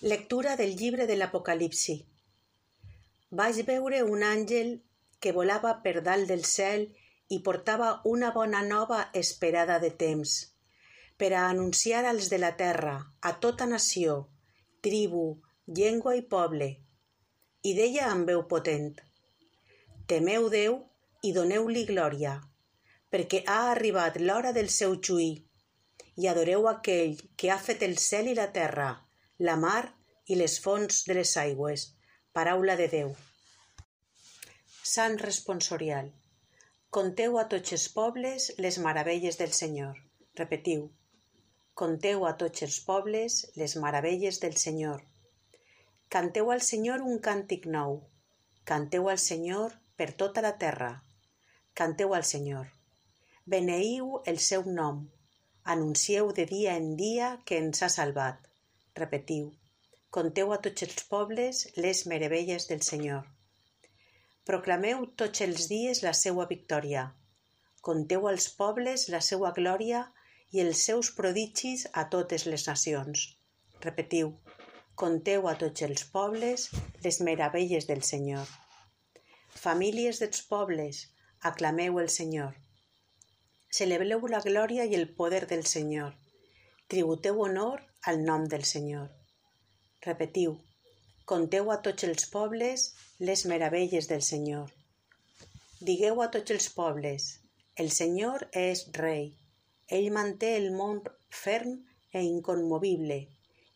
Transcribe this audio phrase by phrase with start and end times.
[0.00, 1.94] Lectura del llibre de l'Apocalipsi.
[3.38, 4.68] Vaig veure un àngel
[5.18, 6.84] que volava per dalt del cel
[7.34, 10.34] i portava una bona nova esperada de temps,
[11.18, 14.28] per a anunciar als de la terra, a tota nació,
[14.80, 16.70] tribu, llengua i poble,
[17.66, 19.02] i deia amb veu potent:
[20.06, 20.78] Temeu Déu
[21.22, 22.36] i doneu-li glòria,
[23.10, 25.44] perquè ha arribat l'hora del seu juí,
[26.14, 28.92] i adoreu aquell que ha fet el cel i la terra,
[29.46, 29.94] la mar
[30.26, 31.82] i les fonts de les aigües.
[32.34, 33.12] Paraula de Déu.
[34.92, 36.08] Sant responsorial.
[36.96, 40.00] Conteu a tots els pobles les meravelles del Senyor.
[40.40, 40.88] Repetiu.
[41.82, 45.04] Conteu a tots els pobles les meravelles del Senyor.
[46.08, 48.00] Canteu al Senyor un càntic nou.
[48.64, 50.90] Canteu al Senyor per tota la terra.
[51.78, 52.66] Canteu al Senyor.
[53.46, 55.04] Beneiu el seu nom.
[55.62, 58.47] Anuncieu de dia en dia que ens ha salvat.
[58.98, 59.48] Repetiu:
[60.16, 63.26] conteu a tots els pobles les meravelles del Senyor.
[64.48, 67.02] Proclameu tots els dies la seua victòria.
[67.88, 70.00] Conteu als pobles la seua glòria
[70.56, 73.26] i els seus prodigis a totes les nacions.
[73.84, 74.32] Repetiu:
[75.02, 76.64] conteu a tots els pobles
[77.04, 78.48] les meravelles del Senyor.
[79.64, 81.04] Famílies dels pobles,
[81.52, 82.56] aclameu el Senyor.
[83.78, 86.16] Celebreu la glòria i el poder del Senyor.
[86.88, 89.08] Tributeu honor al nom del Senyor.
[90.06, 90.54] Repetiu:
[91.24, 94.70] conteu a tots els pobles les meravelles del Senyor.
[95.80, 97.28] Digueu a tots els pobles:
[97.76, 99.34] el Senyor és rei.
[99.88, 101.78] Ell manté el món ferm
[102.12, 103.18] e inconmovible.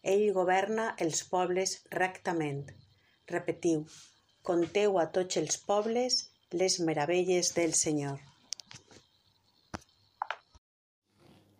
[0.03, 2.65] Ell governa els pobles rectament.
[3.31, 3.87] Repetiu:
[4.43, 6.19] conteu a tots els pobles
[6.51, 8.19] les meravelles del Senyor.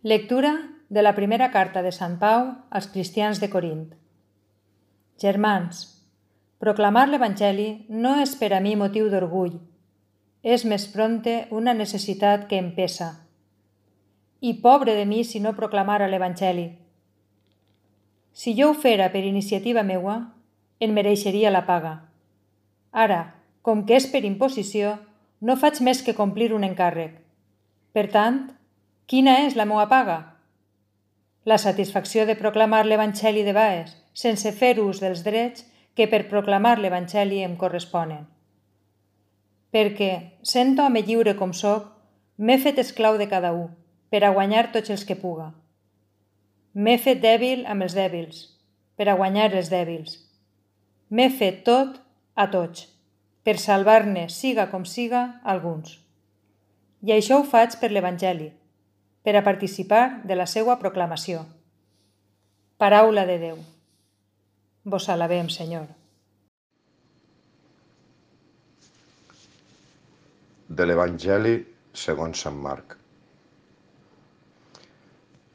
[0.03, 0.53] Lectura
[0.93, 3.95] de la primera carta de Sant Pau als cristians de Corint.
[5.23, 5.79] Germans,
[6.61, 9.55] proclamar l'Evangeli no és per a mi motiu d'orgull,
[10.45, 13.07] és més pronte una necessitat que em pesa.
[14.45, 16.67] I pobre de mi si no proclamara l'Evangeli.
[18.37, 20.19] Si jo ho fera per iniciativa meua,
[20.79, 21.95] en mereixeria la paga.
[22.93, 23.23] Ara,
[23.63, 24.99] com que és per imposició,
[25.41, 27.17] no faig més que complir un encàrrec.
[27.97, 28.43] Per tant,
[29.09, 30.32] quina és la meua paga?
[31.45, 35.65] La satisfacció de proclamar l'Evangeli de Baes, sense fer ús dels drets
[35.99, 38.29] que per proclamar l'Evangeli em corresponen.
[39.73, 40.13] Perquè,
[40.47, 41.89] sent home lliure com sóc,
[42.37, 43.73] m'he fet esclau de cada un,
[44.13, 45.51] per a guanyar tots els que puga.
[46.75, 48.45] M'he fet dèbil amb els dèbils,
[48.97, 50.19] per a guanyar els dèbils.
[51.11, 51.99] M'he fet tot
[52.37, 52.87] a tots,
[53.43, 55.99] per salvar-ne, siga com siga, alguns.
[57.03, 58.53] I això ho faig per l'Evangeli,
[59.23, 61.45] per a participar de la seva proclamació.
[62.83, 63.59] Paraula de Déu.
[64.85, 65.87] Vos alabem, Senyor.
[70.73, 71.55] De l'Evangeli
[71.95, 72.97] segons Sant Marc.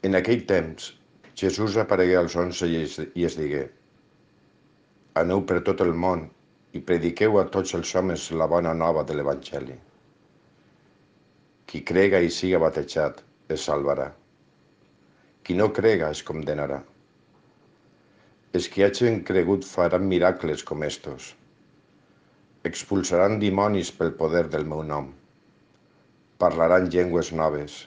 [0.08, 0.92] En aquell temps,
[1.36, 3.66] Jesús aparegué als onze i es, digué
[5.18, 6.24] Aneu per tot el món
[6.72, 9.76] i prediqueu a tots els homes la bona nova de l'Evangeli.
[11.68, 13.24] Qui crega i siga batejat
[13.54, 14.06] es salvarà.
[15.44, 16.78] Qui no crega es condenarà.
[18.58, 21.30] Els que hagin cregut faran miracles com estos.
[22.70, 25.08] Expulsaran dimonis pel poder del meu nom.
[26.44, 27.78] Parlaran llengües noves.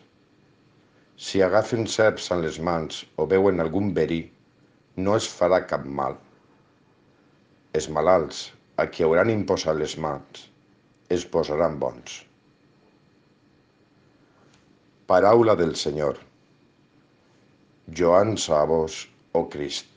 [1.28, 4.22] Si agafen serps en les mans o veuen algun verí,
[4.98, 6.18] no es farà cap mal.
[7.78, 8.42] Els malalts,
[8.82, 10.48] a qui hauran imposat les mans,
[11.18, 12.22] es posaran bons.
[15.12, 16.20] Paraula del Senyor.
[18.00, 19.91] Joan a vos, oh Crist.